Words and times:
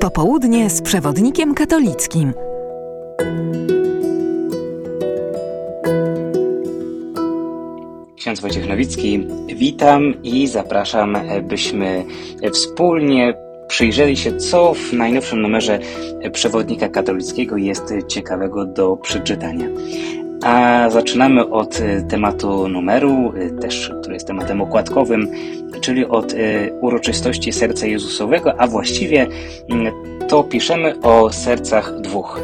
Popołudnie 0.00 0.70
z 0.70 0.82
przewodnikiem 0.82 1.54
katolickim. 1.54 2.32
Ksiądz 8.16 8.40
Wojciech 8.40 8.68
Nowicki, 8.68 9.26
witam 9.56 10.22
i 10.22 10.46
zapraszam, 10.46 11.18
byśmy 11.42 12.04
wspólnie 12.52 13.34
przyjrzeli 13.68 14.16
się, 14.16 14.36
co 14.36 14.74
w 14.74 14.92
najnowszym 14.92 15.42
numerze 15.42 15.78
przewodnika 16.32 16.88
katolickiego 16.88 17.56
jest 17.56 17.94
ciekawego 18.08 18.64
do 18.64 18.96
przeczytania. 18.96 19.66
A 20.42 20.86
zaczynamy 20.90 21.48
od 21.48 21.80
tematu 22.08 22.68
numeru, 22.68 23.32
też 23.60 23.92
który 24.00 24.14
jest 24.14 24.26
tematem 24.26 24.60
okładkowym, 24.60 25.28
czyli 25.80 26.06
od 26.06 26.34
uroczystości 26.80 27.52
serca 27.52 27.86
Jezusowego, 27.86 28.60
a 28.60 28.66
właściwie 28.66 29.26
to 30.28 30.44
piszemy 30.44 31.00
o 31.02 31.32
sercach 31.32 32.00
dwóch. 32.00 32.40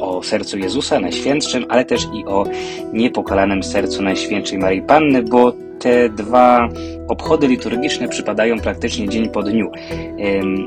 O 0.00 0.22
sercu 0.22 0.58
Jezusa 0.58 1.00
Najświętszym, 1.00 1.64
ale 1.68 1.84
też 1.84 2.06
i 2.14 2.26
o 2.26 2.44
niepokalanym 2.92 3.62
sercu 3.62 4.02
Najświętszej 4.02 4.58
Maryi 4.58 4.82
Panny, 4.82 5.22
bo 5.22 5.52
te 5.80 6.08
dwa 6.08 6.68
obchody 7.08 7.48
liturgiczne 7.48 8.08
przypadają 8.08 8.60
praktycznie 8.60 9.08
dzień 9.08 9.28
po 9.28 9.42
dniu. 9.42 9.70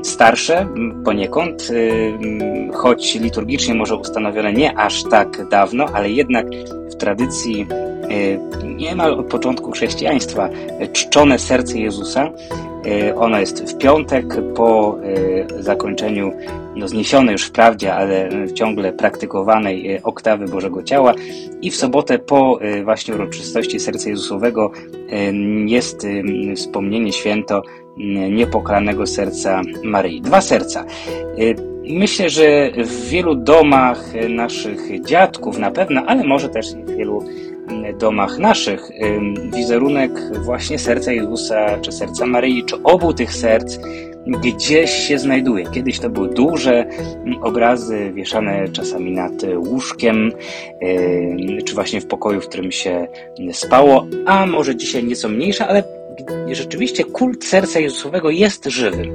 Starsze 0.02 0.66
poniekąd, 1.04 1.68
choć 2.72 3.14
liturgicznie 3.14 3.74
może 3.74 3.96
ustanowione 3.96 4.52
nie 4.52 4.78
aż 4.78 5.02
tak 5.02 5.48
dawno, 5.48 5.86
ale 5.92 6.10
jednak 6.10 6.46
w 6.90 6.94
tradycji 6.94 7.66
niemal 8.64 9.14
od 9.14 9.26
początku 9.26 9.70
chrześcijaństwa 9.70 10.48
czczone 10.92 11.38
serce 11.38 11.78
Jezusa. 11.78 12.30
Ono 13.16 13.40
jest 13.40 13.74
w 13.74 13.78
piątek 13.78 14.24
po 14.54 14.98
zakończeniu 15.60 16.32
no, 16.76 16.88
zniesionej 16.88 17.32
już 17.32 17.44
wprawdzie, 17.44 17.94
ale 17.94 18.28
ciągle 18.54 18.92
praktykowanej 18.92 20.00
oktawy 20.02 20.44
Bożego 20.44 20.82
Ciała 20.82 21.14
i 21.62 21.70
w 21.70 21.76
sobotę 21.76 22.18
po 22.18 22.58
właśnie 22.84 23.14
uroczystości 23.14 23.80
serca 23.80 24.10
Jezusowego 24.10 24.70
jest 25.66 26.06
wspomnienie 26.56 27.12
święto 27.12 27.62
niepokalanego 28.30 29.06
serca 29.06 29.62
Maryi. 29.84 30.20
Dwa 30.20 30.40
serca. 30.40 30.84
Myślę, 31.90 32.30
że 32.30 32.70
w 32.76 33.08
wielu 33.08 33.34
domach 33.34 34.04
naszych 34.28 35.04
dziadków 35.04 35.58
na 35.58 35.70
pewno, 35.70 36.02
ale 36.06 36.24
może 36.24 36.48
też 36.48 36.74
w 36.74 36.96
wielu 36.96 37.24
domach 37.92 38.38
naszych 38.38 38.90
wizerunek 39.56 40.10
właśnie 40.44 40.78
serca 40.78 41.12
Jezusa, 41.12 41.78
czy 41.80 41.92
serca 41.92 42.26
Maryi, 42.26 42.64
czy 42.64 42.76
obu 42.82 43.14
tych 43.14 43.32
serc 43.32 43.78
gdzieś 44.26 44.90
się 44.90 45.18
znajduje. 45.18 45.64
Kiedyś 45.66 45.98
to 45.98 46.10
były 46.10 46.28
duże 46.28 46.86
obrazy 47.42 48.12
wieszane 48.14 48.68
czasami 48.68 49.12
nad 49.12 49.32
łóżkiem, 49.56 50.32
czy 51.64 51.74
właśnie 51.74 52.00
w 52.00 52.06
pokoju, 52.06 52.40
w 52.40 52.48
którym 52.48 52.72
się 52.72 53.06
spało, 53.52 54.06
a 54.26 54.46
może 54.46 54.76
dzisiaj 54.76 55.04
nieco 55.04 55.28
mniejsze, 55.28 55.66
ale 55.66 55.82
rzeczywiście 56.52 57.04
kult 57.04 57.44
serca 57.44 57.80
Jezusowego 57.80 58.30
jest 58.30 58.66
żywy. 58.66 59.08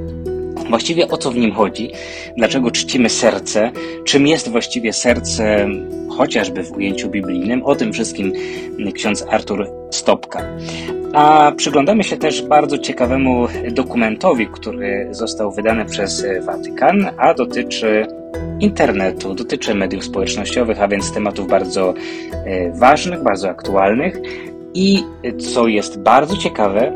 Właściwie 0.70 1.08
o 1.08 1.18
co 1.18 1.32
w 1.32 1.38
nim 1.38 1.52
chodzi? 1.52 1.92
Dlaczego 2.38 2.72
czcimy 2.72 3.10
serce? 3.10 3.72
Czym 4.06 4.28
jest 4.28 4.50
właściwie 4.50 4.94
serce, 4.94 5.70
chociażby 6.18 6.64
w 6.64 6.72
ujęciu 6.72 7.10
biblijnym? 7.10 7.64
O 7.64 7.76
tym 7.76 7.94
wszystkim 7.94 8.34
ksiądz 8.94 9.26
Artur 9.30 9.68
Stopka. 9.92 10.44
A 11.14 11.52
przyglądamy 11.58 12.04
się 12.04 12.18
też 12.18 12.42
bardzo 12.42 12.78
ciekawemu 12.78 13.48
dokumentowi, 13.72 14.48
który 14.48 15.08
został 15.12 15.52
wydany 15.52 15.86
przez 15.86 16.26
Watykan, 16.42 17.10
a 17.18 17.34
dotyczy 17.34 18.08
internetu, 18.60 19.34
dotyczy 19.34 19.76
mediów 19.76 20.04
społecznościowych, 20.04 20.82
a 20.82 20.88
więc 20.88 21.14
tematów 21.14 21.48
bardzo 21.48 21.94
ważnych, 22.74 23.24
bardzo 23.24 23.50
aktualnych. 23.50 24.22
I 24.74 25.04
co 25.54 25.68
jest 25.68 26.00
bardzo 26.00 26.38
ciekawe, 26.38 26.94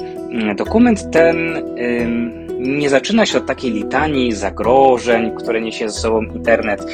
dokument 0.57 1.11
ten 1.11 1.63
nie 2.63 2.89
zaczyna 2.89 3.25
się 3.25 3.37
od 3.37 3.45
takiej 3.45 3.71
litanii 3.71 4.31
zagrożeń, 4.31 5.31
które 5.37 5.61
niesie 5.61 5.89
ze 5.89 5.99
sobą 5.99 6.21
internet, 6.21 6.85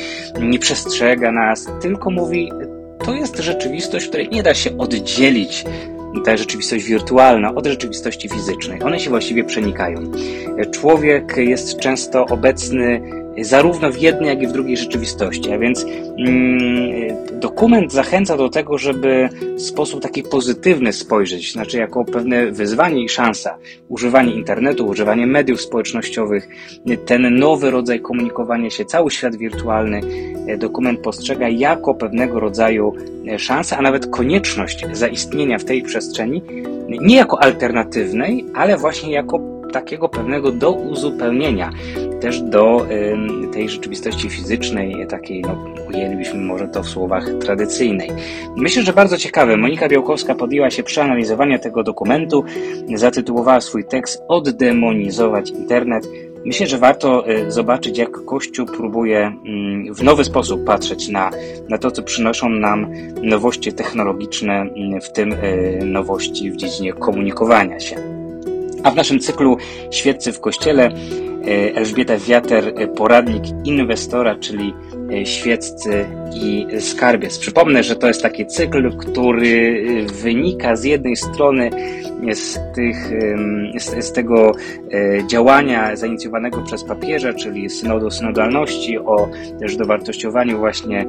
nie 0.41 0.59
przestrzega 0.59 1.31
nas, 1.31 1.68
tylko 1.81 2.12
mówi, 2.12 2.52
to 3.06 3.13
jest 3.13 3.38
rzeczywistość, 3.38 4.08
której 4.08 4.29
nie 4.29 4.44
da 4.44 4.53
się 4.53 4.78
oddzielić 4.78 5.66
ta 6.25 6.38
rzeczywistość 6.38 6.85
wirtualna 6.85 7.56
od 7.56 7.68
rzeczywistości 7.68 8.29
fizycznej. 8.29 8.84
One 8.84 9.00
się 9.00 9.09
właściwie 9.09 9.44
przenikają. 9.44 10.00
Człowiek 10.72 11.38
jest 11.38 11.79
często 11.79 12.25
obecny 12.25 13.02
zarówno 13.41 13.91
w 13.91 13.97
jednej, 13.97 14.29
jak 14.29 14.41
i 14.41 14.47
w 14.47 14.52
drugiej 14.52 14.78
rzeczywistości. 14.78 15.52
A 15.52 15.58
więc 15.58 15.85
mm, 16.18 17.09
dokument 17.59 17.94
zachęca 17.94 18.38
do 18.38 18.50
tego, 18.50 18.78
żeby 18.78 19.30
w 19.56 19.62
sposób 19.62 20.02
taki 20.02 20.24
pozytywny 20.24 20.94
spojrzeć, 20.94 21.53
znaczy 21.53 21.78
jako 21.78 22.06
pewne 22.06 22.52
wyzwanie 22.52 23.03
i 23.03 23.09
szansa. 23.09 23.58
Używanie 23.90 24.34
internetu, 24.34 24.88
używanie 24.88 25.28
mediów 25.28 25.62
społecznościowych, 25.62 26.47
ten 27.06 27.36
nowy 27.36 27.72
rodzaj 27.72 28.02
komunikowania 28.02 28.70
się, 28.70 28.86
cały 28.86 29.12
świat 29.12 29.36
wirtualny, 29.36 30.02
dokument 30.58 31.00
postrzega 31.00 31.50
jako 31.50 31.96
pewnego 31.96 32.40
rodzaju 32.40 32.94
szansę, 33.38 33.78
a 33.78 33.81
nawet 33.81 34.08
konieczność 34.08 34.86
zaistnienia 34.91 35.59
w 35.59 35.66
tej 35.66 35.81
przestrzeni, 35.81 36.41
nie 36.90 37.16
jako 37.16 37.44
alternatywnej, 37.44 38.46
ale 38.56 38.78
właśnie 38.78 39.12
jako 39.14 39.59
takiego 39.72 40.09
pewnego 40.09 40.52
do 40.52 40.72
uzupełnienia 40.72 41.69
też 42.22 42.41
do 42.41 42.85
tej 43.53 43.69
rzeczywistości 43.69 44.30
fizycznej, 44.30 45.07
takiej, 45.07 45.41
no, 45.41 45.66
ujęlibyśmy 45.90 46.40
może 46.40 46.68
to 46.68 46.84
w 46.84 46.90
słowach 46.90 47.25
tradycyjnej. 47.41 48.09
Myślę, 48.56 48.84
że 48.84 48.94
bardzo 48.94 49.18
ciekawe. 49.18 49.58
Monika 49.58 49.88
Białkowska 49.88 50.35
podjęła 50.35 50.69
się 50.69 50.84
przeanalizowania 50.84 51.59
tego 51.59 51.84
dokumentu, 51.84 52.44
zatytułowała 52.96 53.62
swój 53.62 53.85
tekst 53.85 54.24
Oddemonizować 54.28 55.50
internet. 55.50 56.08
Myślę, 56.46 56.68
że 56.68 56.78
warto 56.78 57.29
y, 57.29 57.52
zobaczyć, 57.52 57.97
jak 57.97 58.25
Kościół 58.25 58.66
próbuje 58.66 59.28
y, 59.90 59.94
w 59.94 60.03
nowy 60.03 60.24
sposób 60.24 60.63
patrzeć 60.63 61.09
na, 61.09 61.31
na 61.69 61.78
to, 61.78 61.91
co 61.91 62.03
przynoszą 62.03 62.50
nam 62.50 62.88
nowości 63.24 63.74
technologiczne, 63.74 64.66
w 65.03 65.12
tym 65.12 65.34
y, 65.34 65.79
nowości 65.85 66.52
w 66.52 66.56
dziedzinie 66.56 66.94
komunikowania 66.94 67.79
się. 67.79 68.19
A 68.84 68.91
w 68.91 68.95
naszym 68.95 69.19
cyklu 69.19 69.57
Świeccy 69.91 70.31
w 70.31 70.40
Kościele 70.40 70.91
Elżbieta 71.75 72.17
Wiater, 72.17 72.73
poradnik 72.95 73.44
inwestora, 73.63 74.35
czyli 74.35 74.73
świeccy 75.24 76.06
i 76.36 76.68
skarbiec. 76.80 77.38
Przypomnę, 77.38 77.84
że 77.84 77.96
to 77.96 78.08
jest 78.08 78.22
taki 78.22 78.47
cykl, 78.47 78.97
który 78.97 79.86
wynika 80.24 80.75
z 80.75 80.84
jednej 80.84 81.16
strony 81.16 81.70
z, 82.34 82.59
tych, 82.75 83.12
z, 83.78 84.06
z 84.06 84.12
tego 84.12 84.52
działania 85.28 85.96
zainicjowanego 85.96 86.62
przez 86.62 86.84
papieża, 86.84 87.34
czyli 87.34 87.70
synodu 87.70 88.12
synodalności, 88.12 88.97
o 88.97 89.30
też 89.59 89.75
dowartościowaniu 89.75 90.58
właśnie 90.58 91.06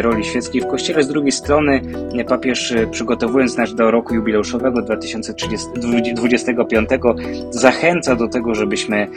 roli 0.00 0.24
świeckiej 0.24 0.60
w 0.60 0.66
Kościele. 0.66 1.02
Z 1.02 1.08
drugiej 1.08 1.32
strony 1.32 1.80
papież 2.28 2.74
przygotowując 2.90 3.56
nas 3.56 3.74
do 3.74 3.90
roku 3.90 4.14
jubileuszowego 4.14 4.82
2025 4.82 6.88
zachęca 7.50 8.16
do 8.16 8.28
tego, 8.28 8.54
żebyśmy 8.54 9.08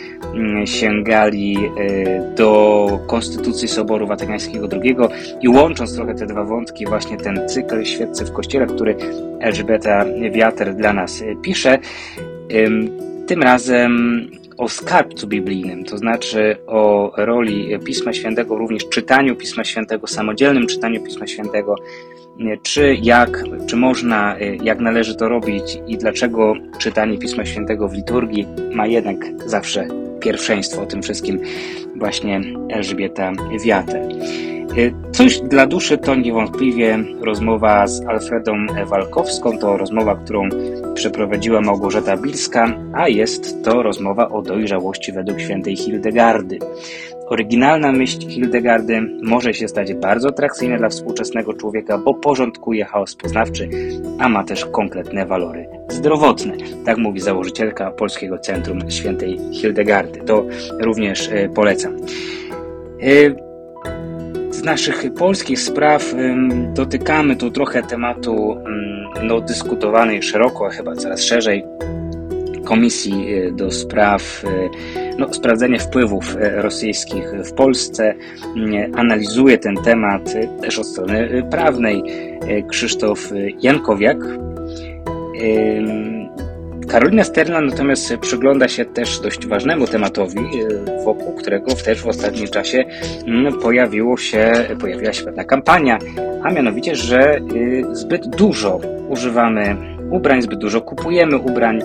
sięgali 0.65 1.57
do 2.35 2.99
Konstytucji 3.07 3.67
Soboru 3.67 4.07
Watykańskiego 4.11 4.67
II 4.83 4.95
i 5.41 5.49
łącząc 5.49 5.95
trochę 5.95 6.15
te 6.15 6.25
dwa 6.25 6.43
wątki, 6.43 6.85
właśnie 6.85 7.17
ten 7.17 7.49
cykl 7.49 7.85
Świeccy 7.85 8.25
w 8.25 8.31
Kościele, 8.31 8.65
który 8.65 8.95
Elżbieta 9.39 10.05
Wiater 10.31 10.75
dla 10.75 10.93
nas 10.93 11.23
pisze, 11.41 11.79
tym 13.27 13.43
razem 13.43 13.91
o 14.57 14.69
skarbcu 14.69 15.27
biblijnym, 15.27 15.83
to 15.83 15.97
znaczy 15.97 16.57
o 16.67 17.11
roli 17.17 17.79
Pisma 17.85 18.13
Świętego, 18.13 18.57
również 18.57 18.89
czytaniu 18.89 19.35
Pisma 19.35 19.63
Świętego, 19.63 20.07
samodzielnym 20.07 20.67
czytaniu 20.67 21.03
Pisma 21.03 21.27
Świętego, 21.27 21.75
czy 22.63 22.95
jak, 23.01 23.43
czy 23.67 23.75
można, 23.75 24.35
jak 24.63 24.79
należy 24.79 25.15
to 25.15 25.29
robić 25.29 25.79
i 25.87 25.97
dlaczego 25.97 26.53
czytanie 26.77 27.17
Pisma 27.17 27.45
Świętego 27.45 27.87
w 27.87 27.93
liturgii 27.93 28.47
ma 28.73 28.87
jednak 28.87 29.17
zawsze 29.45 30.00
pierwszeństwo 30.21 30.81
o 30.81 30.85
tym 30.85 31.01
wszystkim 31.01 31.39
właśnie 31.95 32.41
Elżbieta 32.69 33.31
Wiater. 33.65 34.01
Coś 35.11 35.39
dla 35.39 35.67
duszy 35.67 35.97
to 35.97 36.15
niewątpliwie 36.15 36.99
rozmowa 37.21 37.87
z 37.87 38.05
Alfredą 38.07 38.65
Walkowską. 38.85 39.57
To 39.57 39.77
rozmowa, 39.77 40.15
którą 40.15 40.49
przeprowadziła 40.93 41.61
Małgorzata 41.61 42.17
Bilska, 42.17 42.73
a 42.93 43.07
jest 43.07 43.63
to 43.63 43.83
rozmowa 43.83 44.29
o 44.29 44.41
dojrzałości 44.41 45.11
według 45.11 45.39
świętej 45.39 45.75
Hildegardy. 45.75 46.59
Oryginalna 47.27 47.91
myśl 47.91 48.29
Hildegardy 48.29 49.01
może 49.23 49.53
się 49.53 49.67
stać 49.67 49.93
bardzo 49.93 50.29
atrakcyjna 50.29 50.77
dla 50.77 50.89
współczesnego 50.89 51.53
człowieka, 51.53 51.97
bo 51.97 52.13
porządkuje 52.13 52.85
chaos 52.85 53.15
poznawczy, 53.15 53.69
a 54.19 54.29
ma 54.29 54.43
też 54.43 54.65
konkretne 54.65 55.25
walory 55.25 55.80
zdrowotne. 55.91 56.53
Tak 56.85 56.97
mówi 56.97 57.19
założycielka 57.19 57.91
Polskiego 57.91 58.37
Centrum 58.37 58.91
Świętej 58.91 59.39
Hildegardy. 59.53 60.19
To 60.19 60.45
również 60.79 61.29
polecam. 61.55 61.97
Z 64.49 64.63
naszych 64.63 65.13
polskich 65.13 65.59
spraw 65.59 66.15
dotykamy 66.73 67.35
tu 67.35 67.51
trochę 67.51 67.83
tematu 67.83 68.57
no, 69.23 69.41
dyskutowanej 69.41 70.23
szeroko, 70.23 70.65
a 70.65 70.69
chyba 70.69 70.95
coraz 70.95 71.21
szerzej 71.21 71.63
Komisji 72.65 73.25
do 73.51 73.71
Spraw 73.71 74.43
no, 75.17 75.33
sprawdzenia 75.33 75.79
wpływów 75.79 76.37
rosyjskich 76.39 77.31
w 77.45 77.53
Polsce. 77.53 78.13
Analizuje 78.95 79.57
ten 79.57 79.75
temat 79.75 80.33
też 80.61 80.79
od 80.79 80.87
strony 80.87 81.43
prawnej 81.51 82.03
Krzysztof 82.69 83.31
Jankowiak. 83.61 84.17
Karolina 86.87 87.23
Sterna 87.23 87.61
natomiast 87.61 88.17
przygląda 88.17 88.67
się 88.67 88.85
też 88.85 89.19
dość 89.19 89.47
ważnemu 89.47 89.87
tematowi, 89.87 90.39
e, 90.39 91.03
wokół 91.03 91.35
którego 91.35 91.75
też 91.75 92.01
w 92.01 92.07
ostatnim 92.07 92.47
czasie 92.47 92.83
mm, 93.27 93.59
pojawiło 93.59 94.17
się, 94.17 94.51
pojawiła 94.79 95.13
się 95.13 95.25
pewna 95.25 95.43
kampania, 95.43 95.99
a 96.43 96.51
mianowicie, 96.51 96.95
że 96.95 97.19
e, 97.19 97.41
zbyt 97.91 98.27
dużo 98.27 98.81
używamy 99.09 99.75
ubrań, 100.11 100.41
zbyt 100.41 100.59
dużo 100.59 100.81
kupujemy 100.81 101.37
ubrań, 101.37 101.79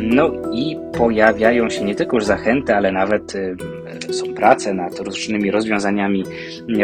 no 0.00 0.32
i 0.52 0.76
pojawiają 0.98 1.70
się 1.70 1.84
nie 1.84 1.94
tylko 1.94 2.16
już 2.16 2.24
zachęty, 2.24 2.74
ale 2.74 2.92
nawet 2.92 3.34
są 4.12 4.34
prace 4.34 4.74
nad 4.74 4.98
różnymi 4.98 5.50
rozwiązaniami 5.50 6.24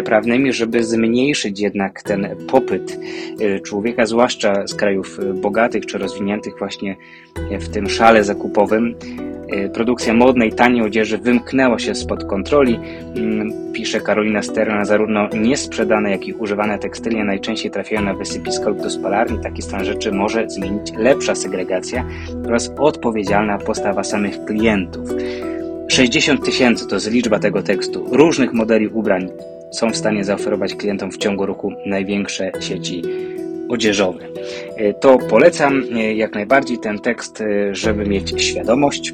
prawnymi, 0.04 0.52
żeby 0.52 0.84
zmniejszyć 0.84 1.60
jednak 1.60 2.02
ten 2.02 2.28
popyt 2.48 2.98
e, 3.40 3.60
człowieka, 3.60 4.06
zwłaszcza 4.06 4.66
z 4.66 4.74
krajów 4.74 5.18
bogatych 5.34 5.86
czy 5.86 5.98
rozwiniętych 5.98 6.58
właśnie 6.58 6.96
w 7.60 7.68
tym 7.68 7.88
szale 7.88 8.24
zakupowym. 8.24 8.94
E, 9.48 9.68
produkcja 9.68 10.14
modnej, 10.14 10.52
taniej 10.52 10.82
odzieży 10.82 11.18
wymknęła 11.18 11.78
się 11.78 11.94
spod 11.94 12.24
kontroli, 12.24 12.78
mm, 13.16 13.72
pisze 13.72 14.00
Karolina 14.00 14.42
Sterna, 14.42 14.84
zarówno 14.84 15.28
niesprzedane, 15.28 16.10
jak 16.10 16.26
i 16.28 16.32
używane 16.32 16.78
tekstylie 16.78 17.24
najczęściej 17.24 17.70
trafiają 17.70 18.02
na 18.02 18.14
wysypisko 18.14 18.70
lub 18.70 18.82
do 18.82 18.90
spalarni. 18.90 19.38
Taki 19.42 19.62
stan 19.62 19.84
rzeczy 19.84 20.12
może 20.12 20.50
zmienić 20.50 20.92
lepsza 20.96 21.34
segregacja 21.34 22.04
oraz 22.46 22.70
odpowiedzialna 22.78 23.58
postawa 23.58 24.04
samych 24.04 24.44
klientów. 24.44 25.10
60 25.88 26.44
tysięcy 26.44 26.86
to 26.86 26.96
jest 26.96 27.10
liczba 27.10 27.38
tego 27.38 27.62
tekstu. 27.62 28.06
Różnych 28.12 28.52
modeli 28.52 28.88
ubrań 28.88 29.28
są 29.72 29.90
w 29.90 29.96
stanie 29.96 30.24
zaoferować 30.24 30.74
klientom 30.74 31.12
w 31.12 31.18
ciągu 31.18 31.46
roku 31.46 31.72
największe 31.86 32.52
sieci 32.60 33.02
odzieżowe. 33.68 34.24
E, 34.76 34.94
to 34.94 35.18
polecam 35.18 35.84
e, 35.94 36.14
jak 36.14 36.34
najbardziej 36.34 36.78
ten 36.78 36.98
tekst, 36.98 37.40
e, 37.40 37.74
żeby 37.74 38.04
mieć 38.04 38.42
świadomość. 38.42 39.12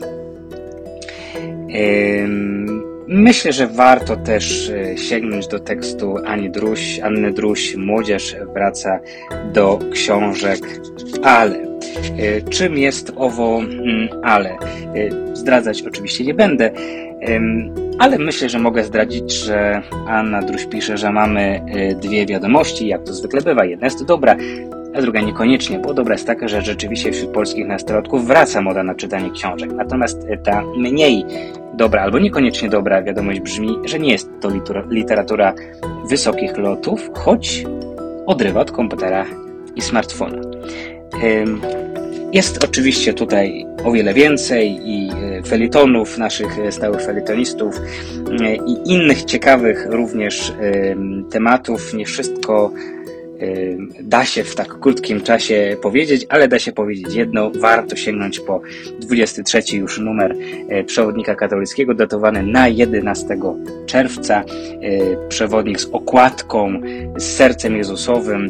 Myślę, 3.08 3.52
że 3.52 3.66
warto 3.66 4.16
też 4.16 4.72
sięgnąć 4.96 5.48
do 5.48 5.58
tekstu 5.58 6.16
Ani 6.26 6.50
Druś, 6.50 7.00
Anny 7.00 7.32
Druś. 7.32 7.76
Młodzież 7.76 8.36
wraca 8.54 9.00
do 9.52 9.78
książek 9.92 10.60
Ale. 11.22 11.78
Czym 12.50 12.78
jest 12.78 13.12
owo 13.16 13.58
mm, 13.58 14.08
Ale? 14.22 14.56
Zdradzać 15.44 15.82
oczywiście 15.82 16.24
nie 16.24 16.34
będę, 16.34 16.70
ale 17.98 18.18
myślę, 18.18 18.48
że 18.48 18.58
mogę 18.58 18.84
zdradzić, 18.84 19.32
że 19.32 19.82
Anna 20.06 20.42
Druś 20.42 20.66
pisze, 20.66 20.96
że 20.96 21.12
mamy 21.12 21.60
dwie 22.00 22.26
wiadomości, 22.26 22.86
jak 22.88 23.02
to 23.02 23.14
zwykle 23.14 23.40
bywa. 23.40 23.64
Jedna 23.64 23.86
jest 23.86 24.04
dobra, 24.04 24.36
a 24.94 25.00
druga 25.00 25.20
niekoniecznie, 25.20 25.78
bo 25.78 25.94
dobra 25.94 26.14
jest 26.14 26.26
taka, 26.26 26.48
że 26.48 26.62
rzeczywiście 26.62 27.12
wśród 27.12 27.30
polskich 27.30 27.66
nastolatków 27.66 28.26
wraca 28.26 28.60
moda 28.60 28.82
na 28.82 28.94
czytanie 28.94 29.30
książek. 29.30 29.72
Natomiast 29.72 30.26
ta 30.44 30.62
mniej 30.76 31.24
dobra 31.74 32.02
albo 32.02 32.18
niekoniecznie 32.18 32.68
dobra 32.68 33.02
wiadomość 33.02 33.40
brzmi, 33.40 33.76
że 33.84 33.98
nie 33.98 34.12
jest 34.12 34.30
to 34.40 34.48
literatura 34.90 35.54
wysokich 36.08 36.58
lotów, 36.58 37.10
choć 37.14 37.64
odrywa 38.26 38.60
od 38.60 38.70
komputera 38.70 39.24
i 39.76 39.80
smartfona. 39.80 40.38
Jest 42.34 42.64
oczywiście 42.64 43.14
tutaj 43.14 43.66
o 43.84 43.92
wiele 43.92 44.14
więcej 44.14 44.80
i 44.84 45.10
e, 45.10 45.42
felitonów 45.42 46.18
naszych 46.18 46.58
stałych 46.70 47.02
felitonistów 47.02 47.80
e, 48.40 48.54
i 48.54 48.92
innych 48.92 49.24
ciekawych 49.24 49.86
również 49.90 50.52
tematów. 51.30 51.94
Nie 51.94 52.06
wszystko 52.06 52.72
da 54.00 54.24
się 54.24 54.44
w 54.44 54.54
tak 54.54 54.78
krótkim 54.80 55.20
czasie 55.20 55.76
powiedzieć, 55.82 56.26
ale 56.28 56.48
da 56.48 56.58
się 56.58 56.72
powiedzieć 56.72 57.14
jedno, 57.14 57.50
warto 57.50 57.96
sięgnąć 57.96 58.40
po 58.40 58.60
23 59.00 59.76
już 59.76 59.98
numer 59.98 60.36
e, 60.68 60.84
przewodnika 60.84 61.34
katolickiego, 61.34 61.94
datowany 61.94 62.42
na 62.42 62.68
11 62.68 63.26
czerwca. 63.86 64.44
E, 64.44 65.28
przewodnik 65.28 65.80
z 65.80 65.86
okładką, 65.92 66.80
z 67.16 67.24
sercem 67.24 67.76
Jezusowym, 67.76 68.48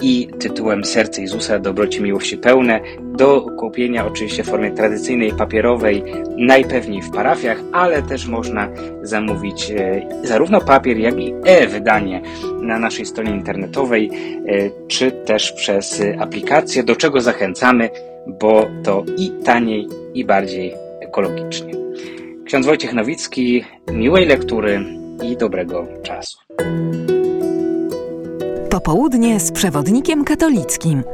i 0.00 0.28
tytułem 0.38 0.84
Serce 0.84 1.22
Jezusa 1.22 1.58
Dobroci 1.58 2.02
Miłości 2.02 2.38
Pełne 2.38 2.80
do 3.00 3.40
kupienia 3.40 4.06
oczywiście 4.06 4.44
w 4.44 4.46
formie 4.46 4.70
tradycyjnej, 4.70 5.32
papierowej, 5.32 6.02
najpewniej 6.36 7.02
w 7.02 7.10
parafiach, 7.10 7.58
ale 7.72 8.02
też 8.02 8.26
można 8.26 8.68
zamówić 9.02 9.70
e, 9.70 10.08
zarówno 10.24 10.60
papier, 10.60 10.98
jak 10.98 11.20
i 11.20 11.34
e-wydanie 11.44 12.22
na 12.62 12.78
naszej 12.78 13.06
stronie 13.06 13.30
internetowej, 13.30 14.10
e, 14.46 14.70
czy 14.88 15.12
też 15.12 15.52
przez 15.52 16.02
aplikację, 16.18 16.82
do 16.82 16.96
czego 16.96 17.20
zachęcamy, 17.20 17.90
bo 18.26 18.66
to 18.84 19.04
i 19.18 19.32
taniej, 19.44 19.88
i 20.14 20.24
bardziej 20.24 20.74
ekologicznie. 21.00 21.74
Ksiądz 22.44 22.66
Wojciech 22.66 22.92
Nowicki, 22.92 23.64
miłej 23.92 24.26
lektury 24.26 24.84
i 25.22 25.36
dobrego 25.36 25.86
czasu. 26.02 26.38
Popołudnie 28.86 29.40
z 29.40 29.52
przewodnikiem 29.52 30.24
katolickim. 30.24 31.04